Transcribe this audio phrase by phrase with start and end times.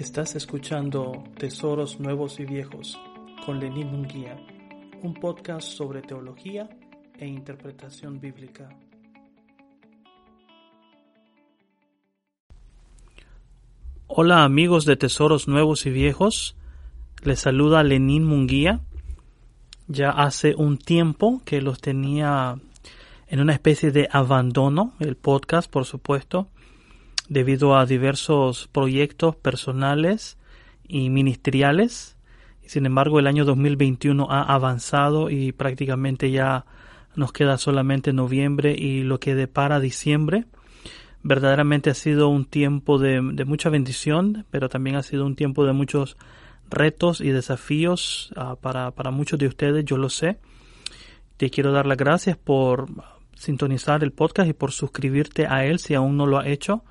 [0.00, 2.98] Estás escuchando Tesoros Nuevos y Viejos
[3.44, 4.34] con Lenín Munguía,
[5.02, 6.70] un podcast sobre teología
[7.18, 8.70] e interpretación bíblica.
[14.06, 16.56] Hola amigos de Tesoros Nuevos y Viejos,
[17.22, 18.80] les saluda Lenín Munguía.
[19.86, 22.56] Ya hace un tiempo que los tenía
[23.28, 26.48] en una especie de abandono, el podcast por supuesto
[27.30, 30.36] debido a diversos proyectos personales
[30.86, 32.16] y ministeriales.
[32.66, 36.66] Sin embargo, el año 2021 ha avanzado y prácticamente ya
[37.14, 40.44] nos queda solamente noviembre y lo que depara diciembre.
[41.22, 45.72] Verdaderamente ha sido un tiempo de, mucha bendición, pero también ha sido un tiempo de
[45.72, 46.16] muchos
[46.68, 50.38] retos y desafíos uh, para, para muchos de ustedes, yo lo sé.
[51.36, 52.88] Te quiero dar las gracias por
[53.34, 56.82] sintonizar el podcast y por suscribirte a él si aún no lo ha hecho.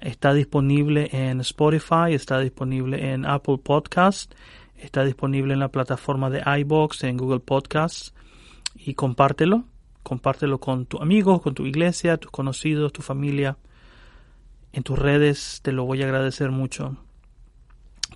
[0.00, 4.32] Está disponible en Spotify, está disponible en Apple Podcast,
[4.76, 8.14] está disponible en la plataforma de iBox, en Google Podcasts
[8.74, 9.64] y compártelo.
[10.02, 13.56] Compártelo con tus amigos, con tu iglesia, tus conocidos, tu familia.
[14.72, 16.96] En tus redes te lo voy a agradecer mucho.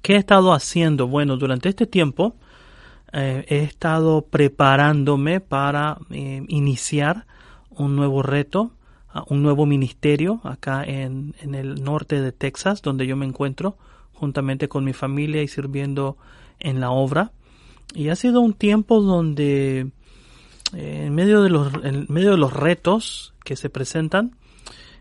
[0.03, 1.09] ¿Qué he estado haciendo?
[1.09, 2.37] Bueno, durante este tiempo
[3.13, 7.27] eh, he estado preparándome para eh, iniciar
[7.71, 8.73] un nuevo reto
[9.29, 13.77] un nuevo ministerio acá en, en, el norte de Texas, donde yo me encuentro
[14.13, 16.17] juntamente con mi familia y sirviendo
[16.59, 17.33] en la obra.
[17.95, 19.91] Y ha sido un tiempo donde
[20.75, 24.37] eh, en, medio de los, en medio de los retos que se presentan,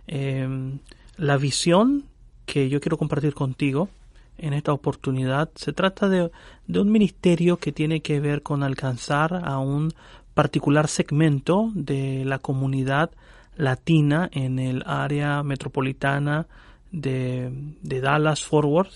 [0.08, 0.80] em,
[1.18, 2.06] la visión
[2.46, 3.90] que yo quiero compartir contigo
[4.38, 6.32] en esta oportunidad se trata de,
[6.66, 9.94] de un ministerio que tiene que ver con alcanzar a un
[10.34, 13.12] particular segmento de la comunidad
[13.60, 16.48] latina en el área metropolitana
[16.92, 18.88] de, Dallas Forward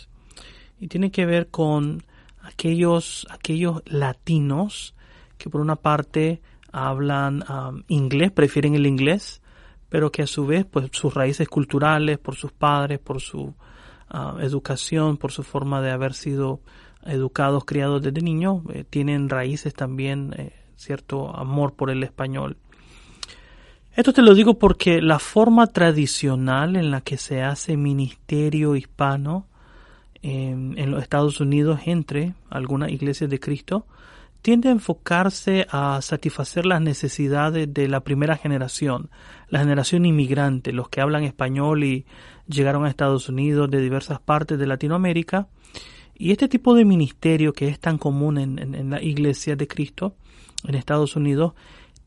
[0.79, 2.03] y tiene que ver con
[2.41, 4.95] aquellos, aquellos latinos
[5.37, 6.41] que por una parte
[6.71, 9.41] hablan um, inglés, prefieren el inglés,
[9.89, 13.41] pero que a su vez, pues sus raíces culturales, por sus padres, por su
[14.13, 16.61] uh, educación, por su forma de haber sido
[17.05, 22.57] educados, criados desde niños, eh, tienen raíces también, eh, cierto amor por el español.
[23.95, 29.45] Esto te lo digo porque la forma tradicional en la que se hace ministerio hispano
[30.23, 33.85] em, en los Estados Unidos entre algunas iglesias de Cristo
[34.41, 39.11] tiende a enfocarse a satisfacer las necesidades de la primera generación,
[39.47, 42.07] la generación inmigrante, los que hablan español y
[42.47, 45.49] llegaron a Estados Unidos de diversas partes de Latinoamérica.
[46.15, 50.15] Y este tipo de ministerio que es tan común en, en la iglesia de Cristo
[50.67, 51.53] en Estados Unidos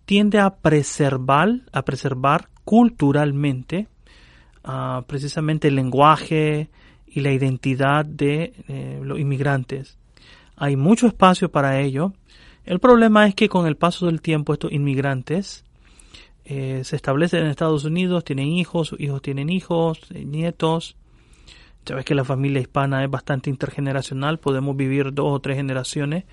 [0.07, 3.89] tiende a preservar, a preservar culturalmente
[4.65, 6.71] uh, precisamente el lenguaje
[7.07, 9.99] y la identidad de eh, los inmigrantes.
[10.57, 12.13] Hay mucho espacio para ello.
[12.65, 15.65] El problema es que con el paso del tiempo estos inmigrantes
[16.45, 20.97] eh, se establecen en Estados Unidos, tienen hijos, sus hijos tienen hijos, eh, nietos.
[21.87, 26.25] Ya ves que la familia hispana es bastante intergeneracional, podemos vivir dos o tres generaciones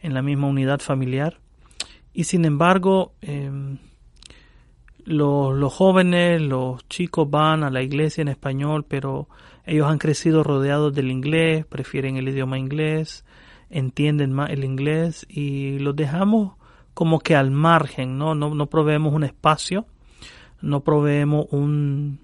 [0.00, 1.38] en la misma unidad familiar.
[2.12, 3.78] Y sin embargo, em,
[5.04, 9.28] los, los, jóvenes, los chicos van a la iglesia en español, pero
[9.64, 13.24] ellos han crecido rodeados del inglés, prefieren el idioma inglés,
[13.70, 16.54] entienden más el inglés y los dejamos
[16.94, 18.34] como que al margen, ¿no?
[18.34, 19.86] No, no proveemos un espacio,
[20.60, 22.20] no proveemos un,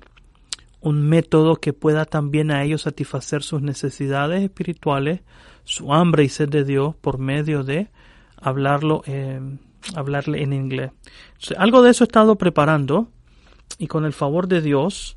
[0.81, 5.21] un método que pueda también a ellos satisfacer sus necesidades espirituales,
[5.65, 7.89] su hambre y sed de Dios por medio de
[8.37, 9.41] hablarlo eh,
[9.95, 10.91] hablarle en inglés.
[11.57, 13.09] algo de eso he estado preparando
[13.79, 15.17] y con el favor de Dios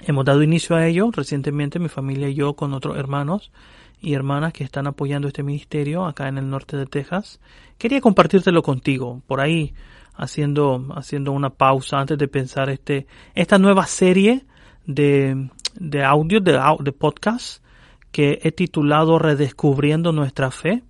[0.00, 3.52] hemos dado inicio a ello recientemente mi familia y yo con otros hermanos
[4.00, 7.40] y hermanas que están apoyando este ministerio acá en el norte de Texas.
[7.78, 9.74] Quería compartírtelo contigo por ahí
[10.14, 14.44] haciendo haciendo una pausa antes de pensar este esta nueva serie
[14.86, 17.62] de de audio de, de podcast
[18.10, 20.82] que he titulado Redescubriendo nuestra fe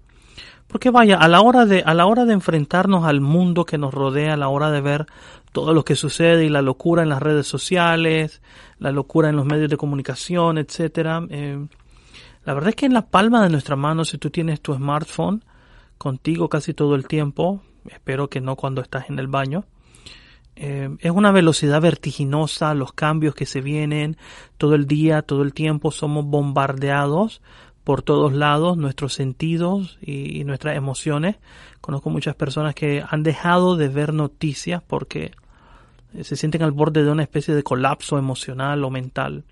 [0.73, 3.93] porque vaya, a la hora de, a la hora de enfrentarnos al mundo que nos
[3.93, 5.07] rodea, a la hora de ver
[5.53, 8.41] todo lo que sucede y la locura en las redes sociales,
[8.79, 11.67] la locura en los medios de comunicación, etcétera, eh,
[12.45, 15.45] la verdad es que en la palma de nuestra mano, si tú tienes tu smartphone
[15.99, 17.61] contigo casi todo el tiempo,
[17.91, 19.67] espero que no cuando estás en el baño,
[20.57, 24.17] eh, es una velocidad vertiginosa, los cambios que se vienen
[24.57, 27.43] todo el día, todo el tiempo, somos bombardeados
[27.85, 31.37] por todos lados nuestros sentidos y, nuestras emociones.
[31.81, 35.33] Conozco muchas personas que han dejado de ver noticias porque
[36.21, 39.45] se sienten al borde de una especie de colapso emocional o mental.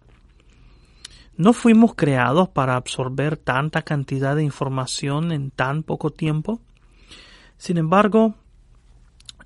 [1.37, 6.61] No fuimos creados para absorber tanta cantidad de información en tan poco tiempo.
[7.57, 8.35] Sin embargo,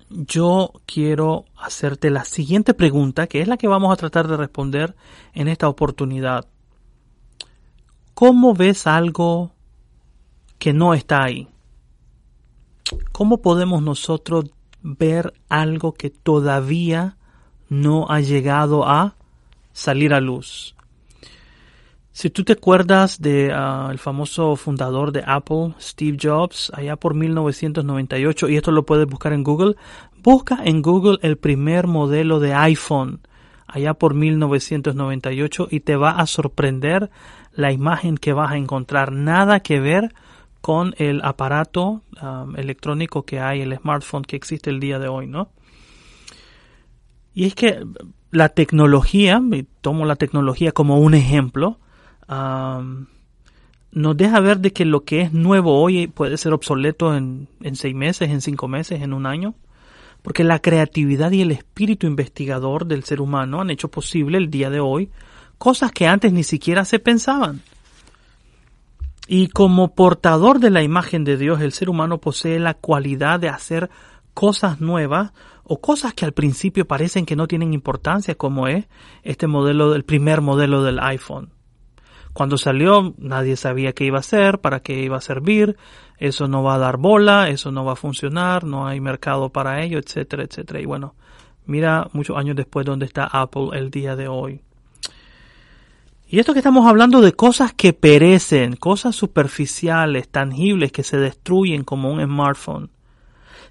[0.09, 4.95] yo quiero hacerte la siguiente pregunta, que es la que vamos a tratar de responder
[5.33, 6.47] en esta oportunidad.
[8.15, 9.51] ¿Cómo ves algo
[10.57, 11.49] que no está ahí?
[13.11, 14.45] ¿Cómo podemos nosotros
[14.81, 17.17] ver algo que todavía
[17.67, 19.15] no ha llegado a
[19.73, 20.77] salir a luz?
[22.13, 28.47] Si tú te acuerdas de ah, famoso fundador de Apple, Steve Jobs, allá por 1998,
[28.47, 29.75] y esto lo puedes buscar en Google,
[30.23, 33.19] busca en Google el primer modelo de iPhone,
[33.67, 37.09] allá por 1998, y te va a sorprender
[37.53, 39.11] la imagen que vas a encontrar.
[39.11, 40.13] Nada que ver
[40.61, 45.27] con el aparato ah, electrónico que hay, el smartphone que existe el día de hoy,
[45.27, 45.49] ¿no?
[47.33, 47.85] Y es que
[48.31, 51.79] la tecnología, y tomo la tecnología como un ejemplo,
[53.91, 57.75] nos deja ver de que lo que es nuevo hoy puede ser obsoleto en, en
[57.75, 59.53] seis meses, en cinco meses, en un año.
[60.25, 64.71] Porque la creatividad y el espíritu investigador del ser humano han hecho posible el día
[64.71, 65.11] de hoy
[65.59, 67.61] cosas que antes ni siquiera se pensaban.
[69.27, 73.49] Y como portador de la imagen de Dios, el ser humano posee la cualidad de
[73.49, 73.91] hacer
[74.33, 75.31] cosas nuevas
[75.63, 78.87] o cosas que al principio parecen que no tienen importancia, como es
[79.21, 81.51] este modelo, el primer modelo del iPhone.
[82.35, 85.77] Cuando salió nadie sabía qué iba a hacer, para qué iba a servir,
[86.17, 89.81] eso no va a dar bola, eso no va a funcionar, no hay mercado para
[89.81, 90.81] ello, etcétera, etcétera.
[90.81, 91.15] Y bueno,
[91.65, 94.59] mira muchos años después dónde está Apple el día de hoy.
[96.27, 101.85] Y esto que estamos hablando de cosas que perecen, cosas superficiales, tangibles, que se destruyen
[101.85, 102.89] como un smartphone.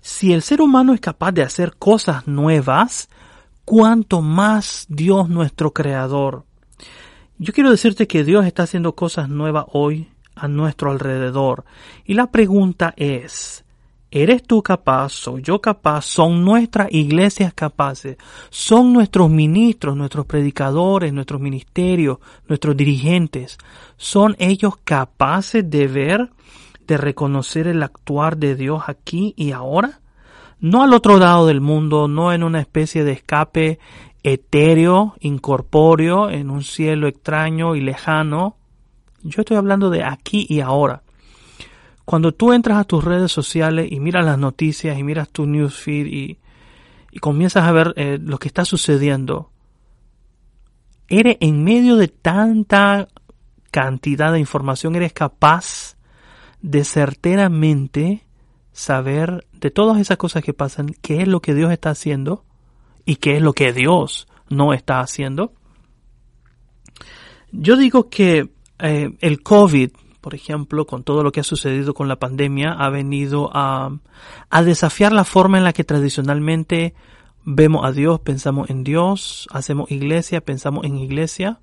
[0.01, 3.11] Si el ser humano es capaz de hacer cosas nuevas,
[3.67, 6.47] cuánto más Dios nuestro Creador.
[7.39, 11.65] Yo quiero decirte que Dios está haciendo cosas nuevas hoy a nuestro alrededor.
[12.05, 13.65] Y la pregunta es,
[14.13, 15.11] ¿eres tú capaz?
[15.11, 16.05] ¿Soy yo capaz?
[16.05, 18.19] ¿Son nuestras iglesias capaces?
[18.51, 23.59] ¿Son nuestros ministros, nuestros predicadores, nuestros ministerios, nuestros dirigentes?
[23.97, 26.31] ¿Son ellos capaces de ver,
[26.87, 30.01] de reconocer el actuar de Dios aquí y ahora?
[30.61, 33.81] No al otro lado del mundo, no en una especie de escape
[34.25, 38.57] etéreo, incorpóreo, en un cielo extraño y lejano.
[39.23, 41.03] Yo estoy hablando de aquí y ahora.
[42.07, 46.07] Cuando tú entras a tus redes sociales y miras las noticias y miras tu newsfeed
[46.07, 46.39] y,
[47.13, 49.51] y comienzas a ver eh, lo que está sucediendo,
[51.09, 53.09] eres en medio de tanta
[53.71, 55.97] cantidad de información, eres capaz
[56.63, 58.25] de certeramente
[58.73, 62.45] saber de todas esas cosas que pasan, qué es lo que Dios está haciendo
[63.05, 65.53] y qué es lo que Dios no está haciendo.
[67.53, 69.91] Yo digo que eh, el COVID,
[70.21, 73.97] por ejemplo, con todo lo que ha sucedido con la pandemia, ha venido a,
[74.51, 76.95] a desafiar la forma en la que tradicionalmente
[77.45, 81.61] vemos a Dios, pensamos en Dios, hacemos iglesia, pensamos en iglesia.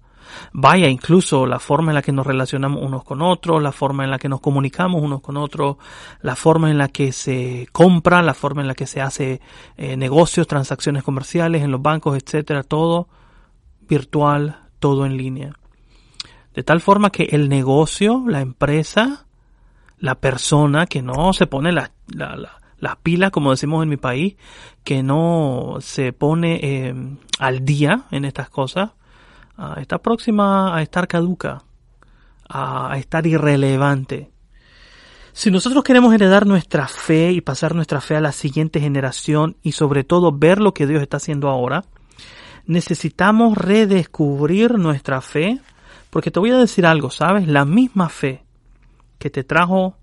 [0.53, 4.11] Vaya, incluso la forma en la que nos relacionamos unos con otros, la forma en
[4.11, 5.77] la que nos comunicamos unos con otros,
[6.21, 9.41] la forma en la que se compra, la forma en la que se hace
[9.77, 13.07] eh, negocios, transacciones comerciales en los bancos, etcétera, todo
[13.87, 15.53] virtual, todo en línea.
[16.53, 19.25] De tal forma que el negocio, la empresa,
[19.97, 24.35] la persona que no se pone las la, pilas, como decimos en mi país,
[24.83, 26.93] que no se pone eh,
[27.39, 28.91] al día en estas cosas,
[29.79, 31.63] está próxima a estar caduca,
[32.47, 34.31] a, estar irrelevante.
[35.33, 39.71] Si nosotros queremos heredar nuestra fe y pasar nuestra fe a la siguiente generación y
[39.71, 41.85] sobre todo ver lo que Dios está haciendo ahora,
[42.65, 45.61] necesitamos redescubrir nuestra fe,
[46.09, 47.47] porque te voy a decir algo, ¿sabes?
[47.47, 48.43] La misma fe
[49.19, 49.95] que te trajo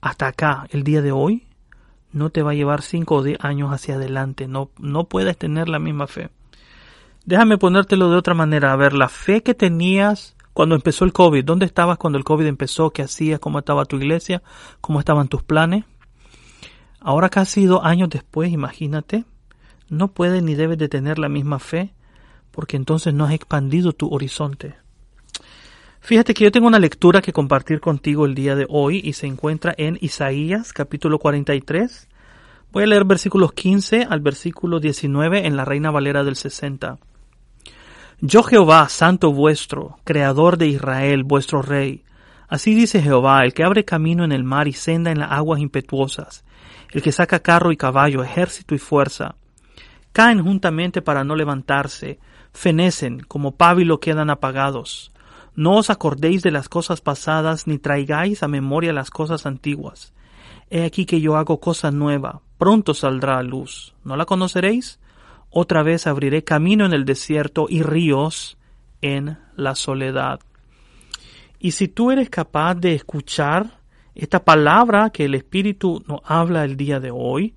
[0.00, 1.46] hasta acá el día de hoy,
[2.12, 5.68] no te va a llevar 5 o 10 años hacia adelante, no, no puedes tener
[5.68, 6.30] la misma fe.
[7.28, 8.72] Déjame ponértelo de otra manera.
[8.72, 12.46] A ver, la fe que tenías cuando empezó el COVID, ¿dónde estabas cuando el COVID
[12.46, 12.88] empezó?
[12.88, 13.38] ¿Qué hacías?
[13.38, 14.42] ¿Cómo estaba tu iglesia?
[14.80, 15.84] ¿Cómo estaban tus planes?
[17.00, 19.26] Ahora casi dos años después, imagínate,
[19.90, 21.92] no puedes ni debes de tener la misma fe
[22.50, 24.76] porque entonces no has expandido tu horizonte.
[26.00, 29.26] Fíjate que yo tengo una lectura que compartir contigo el día de hoy y se
[29.26, 32.08] encuentra en Isaías capítulo 43.
[32.72, 36.98] Voy a leer versículos 15 al versículo 19 en la Reina Valera del 60.
[38.20, 42.02] Yo Jehová, santo vuestro, creador de Israel, vuestro rey.
[42.48, 45.60] Así dice Jehová, el que abre camino en el mar y senda en las aguas
[45.60, 46.44] impetuosas,
[46.90, 49.36] el que saca carro y caballo, ejército y fuerza.
[50.12, 52.18] Caen juntamente para no levantarse,
[52.52, 55.12] fenecen, como pábilo quedan apagados.
[55.54, 60.12] No os acordéis de las cosas pasadas, ni traigáis a memoria las cosas antiguas.
[60.70, 63.94] He aquí que yo hago cosa nueva, pronto saldrá a luz.
[64.02, 64.98] ¿No la conoceréis?
[65.50, 68.58] Otra vez abriré camino en el desierto y ríos
[69.00, 70.40] en la soledad.
[71.58, 73.80] Y si tú eres capaz de escuchar
[74.14, 77.54] esta palabra que el Espíritu nos habla el día de hoy,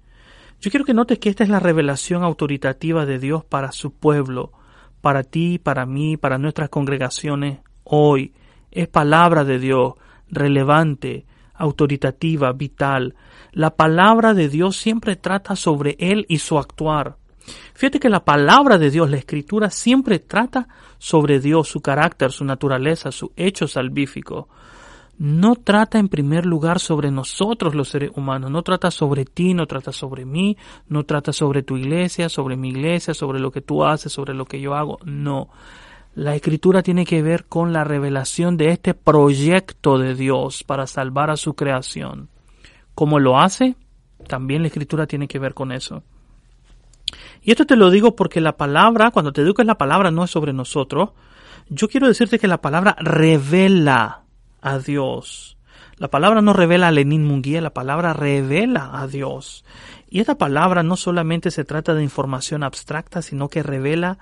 [0.60, 4.51] yo quiero que notes que esta es la revelación autoritativa de Dios para su pueblo,
[5.01, 8.33] para ti, para mí, para nuestras congregaciones hoy.
[8.69, 9.95] Es palabra de Dios
[10.29, 13.15] relevante, autoritativa, vital.
[13.51, 17.17] La palabra de Dios siempre trata sobre Él y su actuar.
[17.74, 20.67] Fíjate que la palabra de Dios, la escritura, siempre trata
[20.98, 24.48] sobre Dios, su carácter, su naturaleza, su hecho salvífico.
[25.17, 29.67] No trata en primer lugar sobre nosotros los seres humanos, no trata sobre ti, no
[29.67, 30.57] trata sobre mí,
[30.88, 34.45] no trata sobre tu iglesia, sobre mi iglesia, sobre lo que tú haces, sobre lo
[34.45, 35.50] que yo hago, no.
[36.15, 41.29] La escritura tiene que ver con la revelación de este proyecto de Dios para salvar
[41.29, 42.29] a su creación.
[42.95, 43.75] ¿Cómo lo hace?
[44.27, 46.03] También la escritura tiene que ver con eso.
[47.41, 50.32] Y esto te lo digo porque la palabra, cuando te digo la palabra no es
[50.32, 51.10] sobre nosotros,
[51.70, 54.24] yo quiero decirte que la palabra revela
[54.62, 55.58] a Dios.
[55.98, 59.63] La palabra no revela a Lenin Munguía, la palabra revela a Dios.
[60.10, 64.18] Y esta palabra no solamente se trata de información abstracta, sino que revela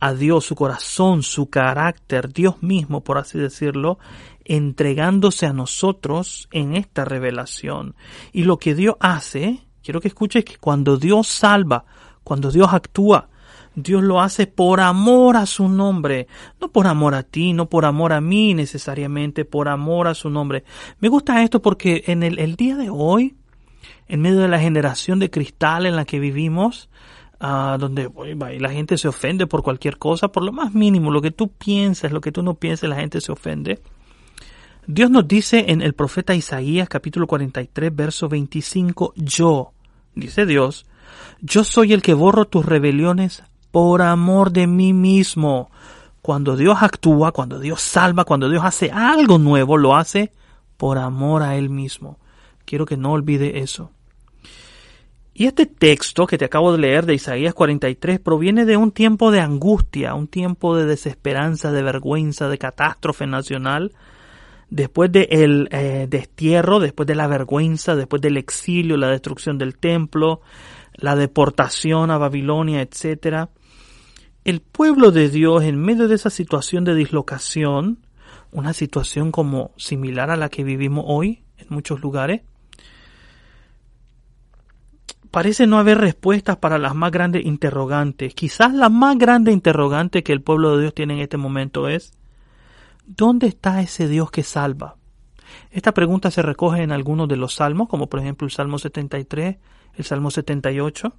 [0.00, 3.98] a Dios, su corazón, su carácter, Dios mismo, por así decirlo,
[4.44, 7.94] entregándose a nosotros en esta revelación.
[8.32, 11.84] Y lo que Dios hace, quiero que escuches que cuando Dios salva,
[12.24, 13.28] cuando Dios actúa,
[13.74, 16.28] Dios lo hace por amor a su nombre,
[16.60, 20.30] no por amor a ti, no por amor a mí necesariamente, por amor a su
[20.30, 20.64] nombre.
[21.00, 23.34] Me gusta esto porque en el, día de hoy,
[24.08, 26.88] en medio de la generación de cristal en la que vivimos,
[27.40, 28.10] uh, donde
[28.60, 32.12] la gente se ofende por cualquier cosa, por lo más mínimo, lo que tú piensas,
[32.12, 33.80] lo que tú no piensas, la gente se ofende.
[34.86, 39.72] Dios nos dice en el profeta Isaías capítulo 43 verso 25, yo,
[40.14, 40.86] dice Dios,
[41.40, 45.70] yo soy el que borro tus rebeliones por amor de mí mismo.
[46.22, 50.32] Cuando Dios actúa, cuando Dios salva, cuando Dios hace algo nuevo, lo hace
[50.76, 52.18] por amor a Él mismo.
[52.64, 53.90] Quiero que no olvide eso.
[55.36, 59.32] Y este texto que te acabo de leer de Isaías 43 proviene de un tiempo
[59.32, 63.92] de angustia, un tiempo de desesperanza, de vergüenza, de catástrofe nacional,
[64.70, 70.40] después del eh, destierro, después de la vergüenza, después del exilio, la destrucción del templo,
[70.94, 73.48] la deportación a Babilonia, etc.
[74.44, 77.98] El pueblo de Dios, en medio de esa situación de dislocación,
[78.52, 82.42] una situación como similar a la que vivimos hoy en muchos lugares,
[85.30, 88.34] parece no haber respuestas para las más grandes interrogantes.
[88.34, 92.12] Quizás la más grande interrogante que el pueblo de Dios tiene en este momento es,
[93.04, 94.96] ¿dónde está ese Dios que salva?
[95.70, 99.56] Esta pregunta se recoge en algunos de los salmos, como por ejemplo el Salmo 73,
[99.96, 101.12] el Salmo 78.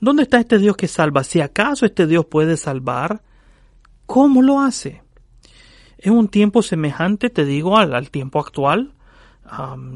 [0.00, 1.24] ¿Dónde está este Dios que salva?
[1.24, 3.22] Si acaso este Dios puede salvar,
[4.06, 5.02] ¿cómo lo hace?
[5.98, 8.92] Es un tiempo semejante, te digo, al, tiempo actual.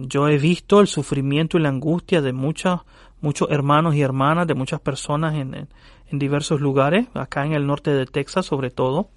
[0.00, 2.80] yo he visto el sufrimiento y la angustia de muchos
[3.21, 5.69] muchos hermanos y hermanas, de muchas personas en,
[6.11, 9.11] en, diversos lugares, acá en el norte de Texas sobre todo,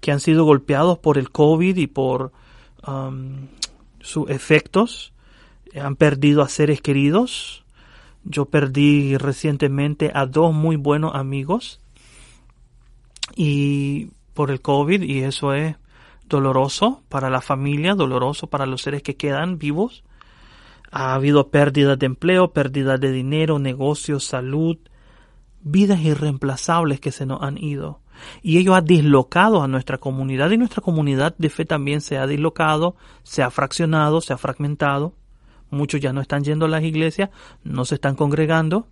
[0.00, 2.32] que han sido golpeados por el COVID y por
[4.00, 5.12] sus efectos,
[5.80, 7.64] han perdido a seres queridos,
[8.24, 11.80] yo perdí recientemente a dos muy buenos amigos
[13.34, 15.76] y por el COVID y eso es
[16.28, 20.04] doloroso para la familia, doloroso para los seres que quedan vivos.
[20.90, 24.78] Ha habido pérdidas de empleo, pérdidas de dinero, negocios, salud,
[25.62, 28.00] vidas irreemplazables que se nos han ido.
[28.42, 32.26] Y ello ha dislocado a nuestra comunidad y nuestra comunidad de fe también se ha
[32.26, 35.14] dislocado, se ha fraccionado, se ha fragmentado.
[35.70, 37.30] Muchos ya no están yendo a las iglesias,
[37.62, 38.88] no se están congregando.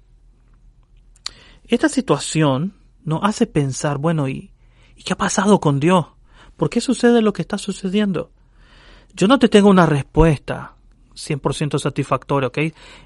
[1.67, 4.53] Esta situación nos hace pensar, bueno, ¿y,
[4.97, 6.07] ¿y qué ha pasado con Dios?
[6.57, 8.31] ¿Por qué sucede lo que está sucediendo?
[9.15, 10.77] Yo no te tengo una respuesta
[11.19, 12.59] 100% satisfactoria, ¿ok?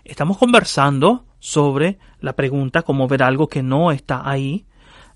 [0.05, 4.67] Estamos conversando sobre la pregunta, cómo ver algo que no está ahí.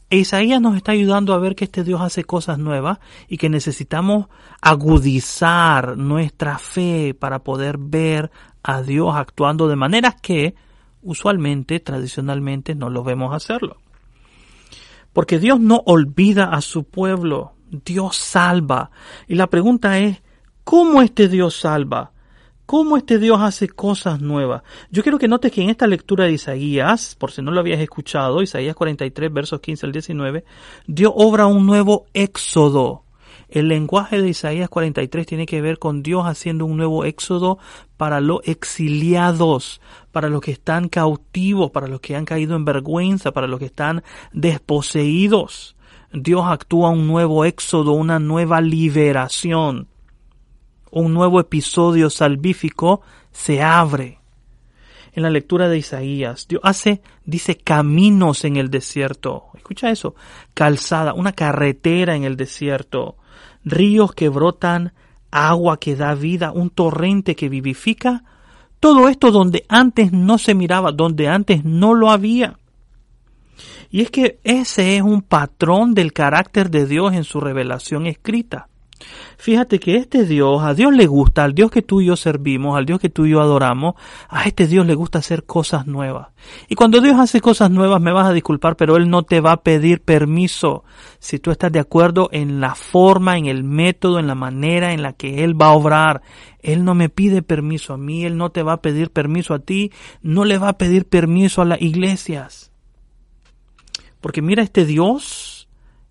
[0.08, 2.98] E Isaías nos está ayudando a ver que este Dios hace cosas nuevas
[3.28, 4.26] y que necesitamos
[4.60, 8.30] agudizar nuestra fe para poder ver
[8.62, 10.54] a Dios actuando de maneras que
[11.02, 13.78] usualmente, tradicionalmente, no lo vemos hacerlo.
[15.12, 18.90] Porque Dios no olvida a su pueblo, Dios salva.
[19.26, 20.22] Y la pregunta es,
[20.62, 22.12] ¿cómo este Dios salva?
[22.66, 24.62] Cómo este Dios hace cosas nuevas.
[24.90, 27.80] Yo quiero que notes que en esta lectura de Isaías, por si no lo habías
[27.80, 30.44] escuchado, Isaías 43, versos 15 al 19,
[30.86, 33.04] Dios obra un nuevo éxodo.
[33.48, 37.58] El lenguaje de Isaías 43 tiene que ver con Dios haciendo un nuevo éxodo
[37.96, 39.80] para los exiliados,
[40.10, 43.66] para los que están cautivos, para los que han caído en vergüenza, para los que
[43.66, 45.76] están desposeídos.
[46.12, 49.88] Dios actúa un nuevo éxodo, una nueva liberación.
[50.98, 54.18] Un nuevo episodio salvífico se abre
[55.12, 56.48] en la lectura de Isaías.
[56.48, 59.44] Dios hace, dice, caminos en el desierto.
[59.54, 60.14] Escucha eso.
[60.54, 63.18] Calzada, una carretera en el desierto.
[63.62, 64.94] Ríos que brotan,
[65.30, 68.24] agua que da vida, un torrente que vivifica.
[68.80, 72.58] Todo esto donde antes no se miraba, donde antes no lo había.
[73.90, 78.70] Y es que ese es un patrón del carácter de Dios en su revelación escrita.
[79.38, 82.76] Fíjate que este Dios, a Dios le gusta, al Dios que tú y yo servimos,
[82.76, 83.94] al Dios que tú y yo adoramos,
[84.28, 86.28] a este Dios le gusta hacer cosas nuevas.
[86.68, 89.52] Y cuando Dios hace cosas nuevas, me vas a disculpar, pero Él no te va
[89.52, 90.84] a pedir permiso
[91.18, 95.02] si tú estás de acuerdo en la forma, en el método, en la manera en
[95.02, 96.22] la que Él va a obrar.
[96.60, 99.58] Él no me pide permiso a mí, Él no te va a pedir permiso a
[99.58, 102.72] ti, no le va a pedir permiso a las iglesias.
[104.20, 105.45] Porque mira este Dios,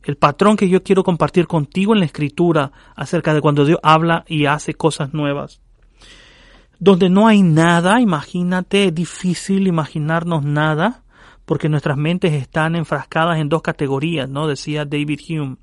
[0.05, 4.23] el patrón que yo quiero compartir contigo en la escritura acerca de cuando Dios habla
[4.27, 5.61] y hace cosas nuevas.
[6.79, 11.03] Donde no hay nada, imagínate, es difícil imaginarnos nada,
[11.45, 14.47] porque nuestras mentes están enfrascadas en dos categorías, ¿no?
[14.47, 15.57] Decía David Hume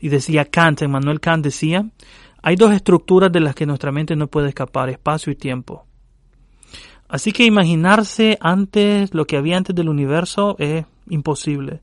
[0.00, 1.86] y decía Kant, Emmanuel Kant decía,
[2.42, 5.86] hay dos estructuras de las que nuestra mente no puede escapar, espacio y tiempo.
[7.08, 11.80] Así que imaginarse antes lo que había antes del universo es imposible.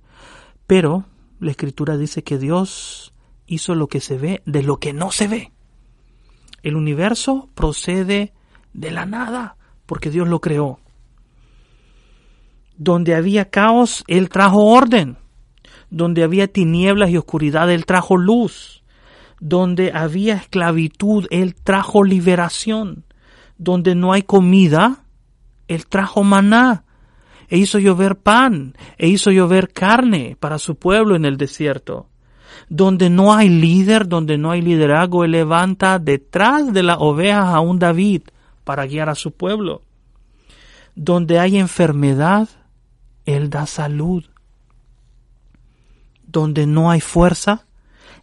[0.67, 1.05] Pero
[1.41, 3.13] la escritura dice que Dios
[3.47, 5.51] hizo lo que se ve de lo que no se ve.
[6.61, 8.31] El universo procede
[8.73, 9.57] de la nada,
[9.87, 10.79] porque Dios lo creó.
[12.77, 15.17] Donde había caos, Él trajo orden.
[15.89, 18.83] Donde había tinieblas y oscuridad, Él trajo luz.
[19.39, 23.03] Donde había esclavitud, Él trajo liberación.
[23.57, 25.05] Donde no hay comida,
[25.67, 26.85] Él trajo maná
[27.51, 32.07] e hizo llover pan, e hizo llover carne para su pueblo en el desierto.
[32.69, 37.59] Donde no hay líder, donde no hay liderazgo, Él levanta detrás de las ovejas a
[37.59, 38.21] un David
[38.63, 39.81] para guiar a su pueblo.
[40.95, 42.47] Donde hay enfermedad,
[43.25, 44.23] Él da salud.
[46.25, 47.65] Donde no hay fuerza,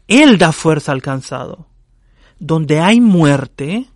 [0.06, 1.66] Él da fuerza al cansado.
[2.38, 3.88] Donde hay muerte,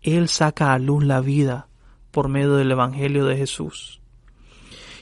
[0.00, 1.68] Él saca a luz la vida
[2.10, 4.01] por medio del Evangelio de Jesús.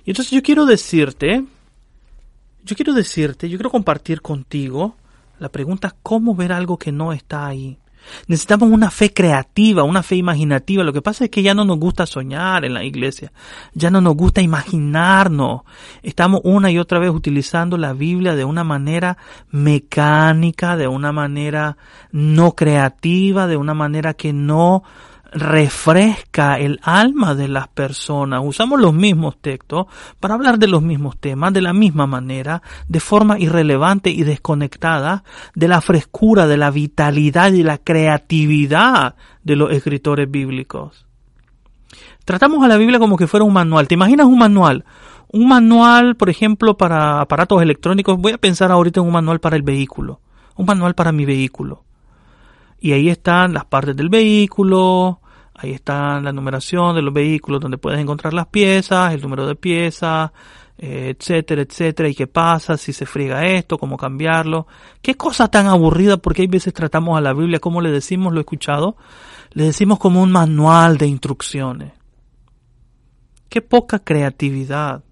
[0.04, 1.44] Y entonces yo quiero decirte,
[2.64, 4.96] yo quiero decirte, yo quiero compartir contigo
[5.38, 7.78] la pregunta cómo ver algo que no está ahí.
[8.26, 10.84] Necesitamos una fe creativa, una fe imaginativa.
[10.84, 13.32] Lo que pasa es que ya no nos gusta soñar en la iglesia,
[13.74, 15.62] ya no nos gusta imaginarnos.
[16.02, 19.18] Estamos una y otra vez utilizando la Biblia de una manera
[19.50, 21.76] mecánica, de una manera
[22.10, 24.82] no creativa, de una manera que no
[25.32, 28.42] refresca el alma de las personas.
[28.44, 29.86] Usamos los mismos textos
[30.18, 35.24] para hablar de los mismos temas de la misma manera, de forma irrelevante y desconectada
[35.54, 41.06] de la frescura, de la vitalidad y la creatividad de los escritores bíblicos.
[42.24, 43.88] Tratamos a la Biblia como que fuera un manual.
[43.88, 44.84] ¿Te imaginas un manual?
[45.32, 48.18] Un manual, por ejemplo, para aparatos electrónicos.
[48.18, 50.20] Voy a pensar ahorita en un manual para el vehículo.
[50.56, 51.84] Un manual para mi vehículo
[52.80, 55.19] y ahí están las partes del vehículo,
[55.62, 59.54] ahí está la numeración de los vehículos donde puedes encontrar las piezas, el número de
[59.54, 60.30] piezas,
[60.78, 64.66] eh, etcétera, etcétera, y qué pasa, si se friega esto, cómo cambiarlo.
[65.02, 68.40] Qué cosa tan aburrida, porque hay veces tratamos a la Biblia, como le decimos, lo
[68.40, 68.96] he escuchado,
[69.52, 71.92] le decimos como un manual de instrucciones.
[73.50, 75.04] Qué poca creatividad.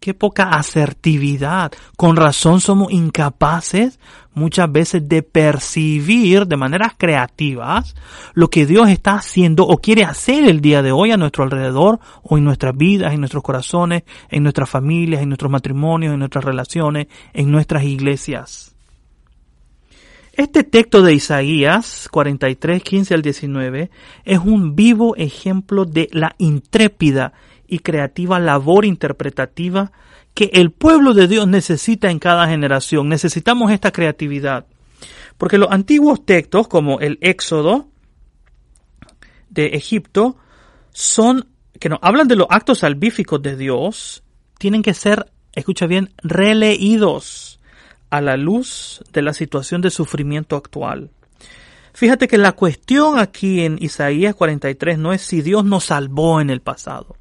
[0.00, 1.72] Qué poca asertividad.
[1.98, 4.00] Con razón somos incapaces
[4.32, 7.94] muchas veces de percibir de maneras creativas
[8.32, 12.00] lo que Dios está haciendo o quiere hacer el día de hoy a nuestro alrededor
[12.22, 16.46] o en nuestras vidas, en nuestros corazones, en nuestras familias, en nuestros matrimonios, en nuestras
[16.46, 18.74] relaciones, en nuestras iglesias.
[20.32, 23.90] Este texto de Isaías 43, 15 al 19
[24.24, 27.34] es un vivo ejemplo de la intrépida
[27.70, 29.92] y creativa labor interpretativa
[30.34, 33.08] que el pueblo de Dios necesita en cada generación.
[33.08, 34.66] Necesitamos esta creatividad.
[35.38, 37.88] Porque los antiguos textos, como el Éxodo
[39.48, 40.36] de Egipto,
[40.92, 44.22] son, que nos hablan de los actos salvíficos de Dios,
[44.58, 47.60] tienen que ser, escucha bien, releídos
[48.10, 51.10] a la luz de la situación de sufrimiento actual.
[51.92, 56.50] Fíjate que la cuestión aquí en Isaías 43 no es si Dios nos salvó en
[56.50, 57.16] el pasado.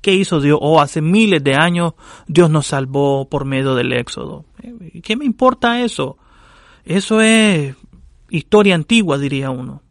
[0.00, 0.58] ¿Qué hizo Dios?
[0.60, 1.94] Oh, hace miles de años
[2.26, 4.44] Dios nos salvó por medio del Éxodo.
[5.02, 6.16] ¿Qué me importa eso?
[6.84, 7.74] Eso es
[8.30, 9.82] historia antigua, diría uno.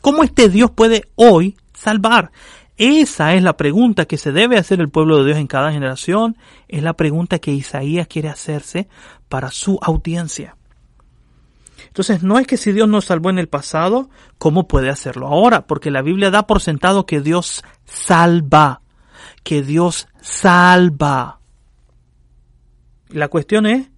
[0.00, 2.30] ¿Cómo este Dios puede hoy salvar?
[2.76, 6.36] Esa es la pregunta que se debe hacer el pueblo de Dios en cada generación.
[6.68, 8.88] Es la pregunta que Isaías quiere hacerse
[9.28, 10.56] para su audiencia.
[11.86, 15.66] Entonces, no es que si Dios nos salvó en el pasado, ¿cómo puede hacerlo ahora?
[15.66, 18.82] Porque la Biblia da por sentado que Dios salva,
[19.42, 21.40] que Dios salva.
[23.08, 23.88] La cuestión es,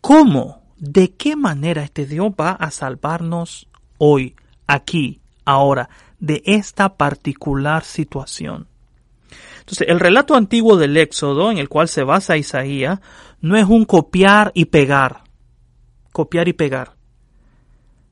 [0.00, 0.62] ¿cómo?
[0.76, 3.68] ¿De qué manera este Dios va a salvarnos
[3.98, 5.88] hoy, aquí, ahora,
[6.20, 8.68] de esta particular situación?
[9.60, 13.00] Entonces, el relato antiguo del Éxodo, en el cual se basa Isaías,
[13.40, 15.28] no es un copiar y pegar
[16.18, 16.94] copiar y pegar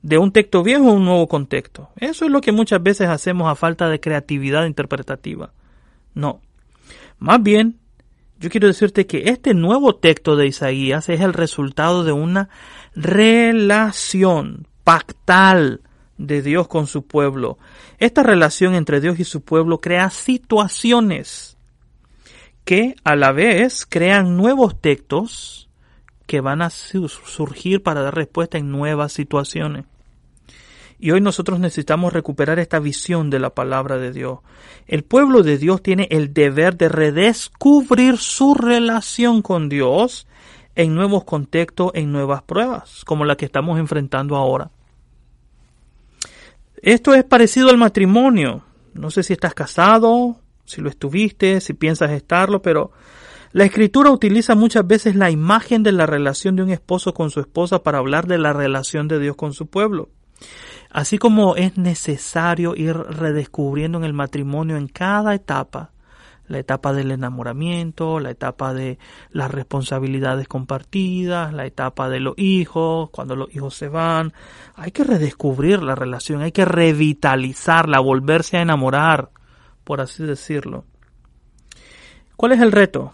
[0.02, 1.88] de un texto viejo a un nuevo contexto.
[1.96, 5.50] Eso es lo que muchas veces hacemos a falta de creatividad interpretativa.
[6.16, 6.40] No.
[7.18, 7.78] Más bien,
[8.40, 12.48] yo quiero decirte que este nuevo texto de Isaías es el resultado de una
[12.94, 15.82] relación pactal
[16.16, 17.58] de Dios con su pueblo.
[17.98, 21.58] Esta relación entre Dios y su pueblo crea situaciones
[22.64, 25.68] que a la vez crean nuevos textos
[26.26, 29.84] que van a surgir para dar respuesta en nuevas situaciones.
[30.98, 34.38] Y hoy nosotros necesitamos recuperar esta visión de la palabra de Dios.
[34.86, 40.26] El pueblo de Dios tiene el deber de redescubrir su relación con Dios
[40.74, 44.70] en nuevos contextos, en nuevas pruebas, como la que estamos enfrentando ahora.
[46.82, 48.62] Esto es parecido al matrimonio.
[48.94, 52.92] No sé si estás casado, si lo estuviste, si piensas estarlo, pero
[53.52, 57.40] la escritura utiliza muchas veces la imagen de la relación de un esposo con su
[57.40, 60.10] esposa para hablar de la relación de Dios con su pueblo.
[60.96, 65.90] Así como es necesario ir redescubriendo en el matrimonio en cada etapa,
[66.48, 68.98] la etapa del enamoramiento, la etapa de
[69.30, 74.32] las responsabilidades compartidas, la etapa de los hijos, cuando los hijos se van,
[74.74, 79.28] hay que redescubrir la relación, hay que revitalizarla, volverse a enamorar,
[79.84, 80.86] por así decirlo.
[82.36, 83.12] ¿Cuál es el reto?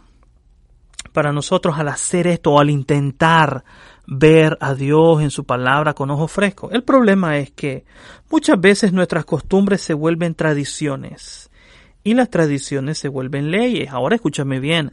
[1.12, 3.64] para nosotros al hacer esto o al intentar
[4.07, 6.73] ver a Dios en su palabra con ojos frescos.
[6.73, 7.85] El problema es que
[8.31, 11.51] muchas veces nuestras costumbres se vuelven tradiciones
[12.05, 13.91] y las tradiciones se vuelven leyes.
[13.91, 14.93] Ahora escúchame bien,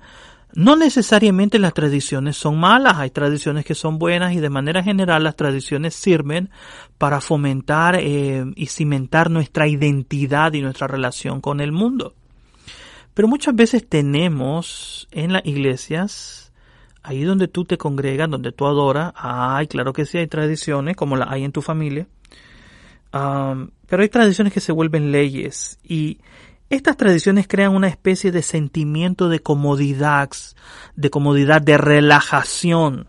[0.53, 5.23] no necesariamente las tradiciones son malas, hay tradiciones que son buenas y de manera general
[5.23, 6.49] las tradiciones sirven
[6.97, 12.15] para fomentar eh, y cimentar nuestra identidad y nuestra relación con el mundo.
[13.13, 16.48] Pero muchas veces tenemos en las iglesias,
[17.03, 21.15] ahí donde tú te congregas, donde tú adoras, ay, claro que sí hay tradiciones, como
[21.15, 22.07] las hay en tu familia,
[23.11, 26.19] pero hay tradiciones que se vuelven leyes y
[26.69, 30.29] estas tradiciones crean una especie de sentimiento de comodidad,
[30.95, 33.07] de comodidad, de relajación.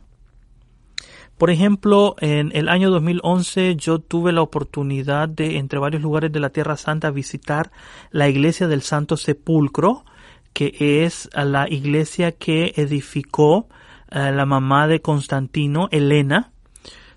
[1.36, 6.40] Por ejemplo, en el año 2011 yo tuve la oportunidad de, entre varios lugares de
[6.40, 7.70] la Tierra Santa, visitar
[8.10, 10.04] la iglesia del Santo Sepulcro,
[10.52, 13.68] que es la iglesia que edificó
[14.10, 16.52] eh, la mamá de Constantino, Elena,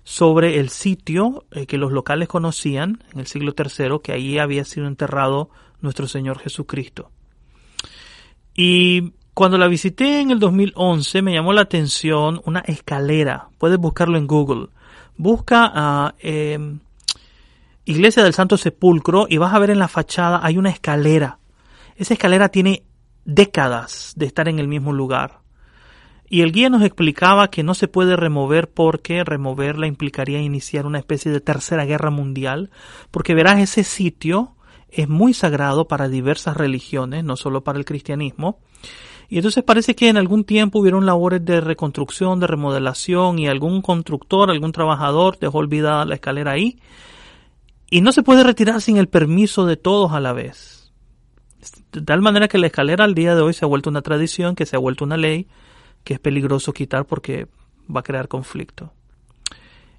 [0.04, 4.64] sobre el sitio eh, que los locales conocían en el siglo III, que allí había
[4.64, 7.10] sido enterrado nuestro Señor Jesucristo.
[8.54, 13.48] Y cuando la visité en el 2011 me llamó la atención una escalera.
[13.58, 14.68] Puedes buscarlo en Google.
[15.16, 16.78] Busca a em,
[17.84, 21.38] Iglesia del Santo Sepulcro y vas a ver en la fachada hay una escalera.
[21.96, 22.84] Esa escalera tiene
[23.24, 25.40] décadas de estar en el mismo lugar.
[26.34, 30.98] Y el guía nos explicaba que no se puede remover porque removerla implicaría iniciar una
[30.98, 32.72] especie de tercera guerra mundial,
[33.12, 34.56] porque verás ese sitio
[34.90, 38.58] es muy sagrado para diversas religiones, no solo para el cristianismo,
[39.28, 43.80] y entonces parece que en algún tiempo hubieron labores de reconstrucción, de remodelación y algún
[43.80, 46.80] constructor, algún trabajador dejó olvidada la escalera ahí.
[47.90, 50.92] Y no se puede retirar sin el permiso de todos a la vez.
[51.92, 54.56] De tal manera que la escalera al día de hoy se ha vuelto una tradición,
[54.56, 55.46] que se ha vuelto una ley,
[56.04, 57.48] que es peligroso quitar porque
[57.94, 58.92] va a crear conflicto.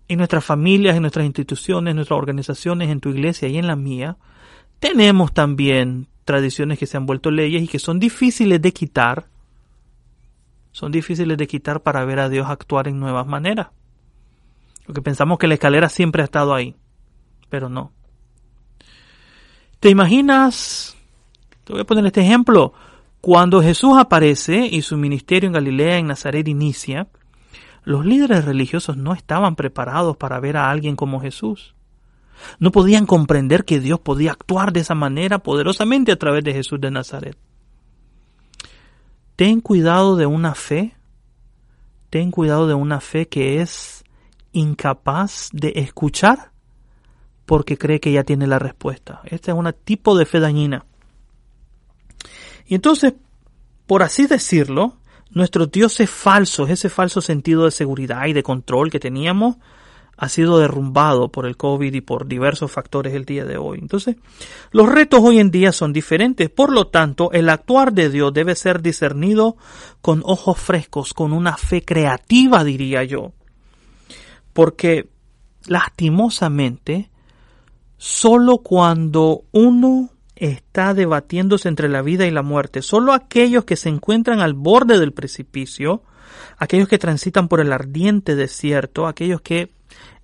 [0.08, 3.76] En nuestras familias, en nuestras instituciones, en nuestras organizaciones, en tu iglesia y en la
[3.76, 4.18] mía,
[4.80, 9.28] tenemos también tradiciones que se han vuelto leyes y que son difíciles de quitar,
[10.72, 13.68] son difíciles de quitar para ver a Dios actuar en nuevas maneras.
[14.86, 16.76] Porque pensamos que la escalera siempre ha estado ahí,
[17.50, 17.92] pero no.
[19.80, 20.96] ¿Te imaginas?
[21.64, 22.74] Te voy a poner este ejemplo.
[23.26, 27.08] Cuando Jesús aparece y su ministerio en Galilea, en Nazaret inicia,
[27.84, 31.74] los líderes religiosos no estaban preparados para ver a alguien como Jesús.
[32.60, 36.80] No podían comprender que Dios podía actuar de esa manera poderosamente a través de Jesús
[36.80, 37.36] de Nazaret.
[39.36, 40.96] Ten cuidado de una fe,
[42.12, 44.04] ten cuidado de una fe que es
[44.52, 46.52] incapaz de escuchar
[47.48, 49.22] porque cree que ya tiene la respuesta.
[49.24, 50.86] Este es un tipo de fe dañina.
[52.68, 53.14] Y entonces,
[53.86, 54.98] por así decirlo,
[55.30, 59.58] nuestros dioses falsos, ese falso sentido de seguridad y de control que teníamos,
[60.18, 63.80] ha sido derrumbado por el COVID y por diversos factores el día de hoy.
[63.82, 64.16] Entonces,
[64.72, 66.50] los retos hoy en día son diferentes.
[66.50, 69.58] Por lo tanto, el actuar de Dios debe ser discernido
[70.02, 73.34] con ojos frescos, con una fe creativa, diría yo.
[74.54, 75.10] Porque,
[75.66, 77.10] lastimosamente,
[77.98, 83.90] solo cuando uno está debatiéndose entre la vida y la muerte, solo aquellos que se
[83.90, 86.04] encuentran al borde del precipicio,
[86.58, 89.72] aquellos que transitan por el ardiente desierto, aquellos que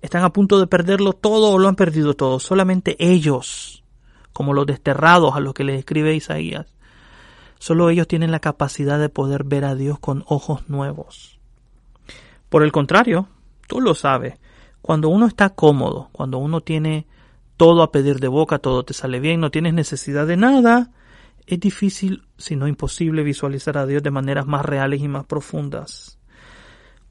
[0.02, 3.84] están a punto de perderlo todo o lo han perdido todo, solamente ellos,
[4.32, 6.66] como los desterrados a los que les escribe Isaías,
[7.58, 11.38] solo ellos tienen la capacidad de poder ver a Dios con ojos nuevos.
[12.48, 13.28] Por el contrario,
[13.66, 14.34] tú lo sabes,
[14.82, 17.06] cuando uno está cómodo, cuando uno tiene
[17.62, 20.90] todo a pedir de boca, todo te sale bien, no tienes necesidad de nada,
[21.46, 26.18] es difícil, si no imposible, visualizar a Dios de maneras más reales y más profundas.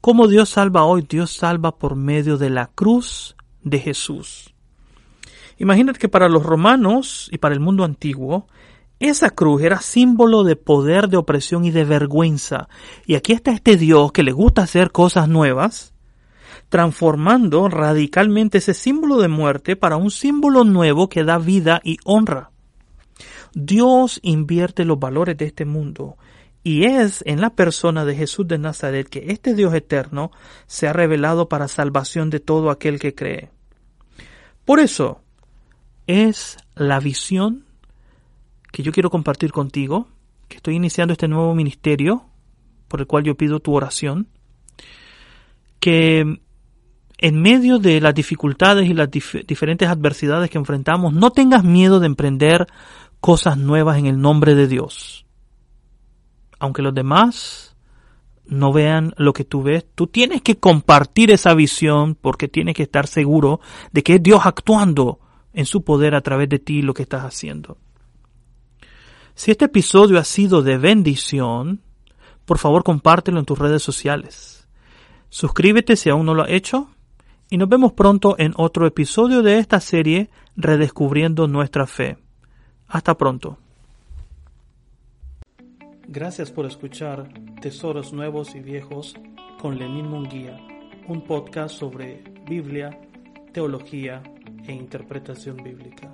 [0.02, 1.06] ¿Cómo Dios salva hoy?
[1.08, 4.52] Dios salva por medio de la cruz de Jesús.
[5.56, 8.46] Imagínate que para los romanos y para el mundo antiguo,
[9.00, 12.68] esa cruz era símbolo de poder, de opresión y de vergüenza.
[13.06, 15.91] Y aquí está este Dios que le gusta hacer cosas nuevas,
[16.72, 22.50] transformando radicalmente ese símbolo de muerte para un símbolo nuevo que da vida y honra.
[23.52, 26.16] Dios invierte los valores de este mundo
[26.64, 30.30] y es en la persona de Jesús de Nazaret que este Dios eterno
[30.66, 33.50] se ha revelado para salvación de todo aquel que cree.
[34.64, 35.20] Por eso
[36.06, 37.66] es la visión
[38.72, 40.08] que yo quiero compartir contigo,
[40.48, 42.24] que estoy iniciando este nuevo ministerio,
[42.88, 44.26] por el cual yo pido tu oración,
[45.78, 46.40] que
[47.22, 52.06] en medio de las dificultades y las diferentes adversidades que enfrentamos, no tengas miedo de
[52.06, 52.66] emprender
[53.20, 55.22] cosas nuevas en el nombre de Dios
[56.62, 57.74] aunque los demás
[58.46, 62.84] no vean lo que tú ves, tú tienes que compartir esa visión porque tienes que
[62.84, 63.58] estar seguro
[63.90, 65.18] de que es Dios actuando
[65.54, 67.78] en su poder a través de ti lo que estás haciendo.
[69.34, 71.82] Si este episodio ha sido de bendición,
[72.44, 74.68] por favor compártelo en tus redes sociales.
[75.30, 76.90] Suscríbete si aún no lo has hecho
[77.52, 82.16] y nos vemos pronto en otro episodio de esta serie Redescubriendo nuestra fe.
[82.88, 83.58] Hasta pronto.
[86.08, 87.28] Gracias por escuchar
[87.60, 89.16] Tesoros Nuevos y Viejos
[89.60, 90.56] con Lenín Munguía,
[91.08, 92.98] un podcast sobre Biblia,
[93.52, 94.22] teología
[94.66, 96.10] e interpretación bíblica.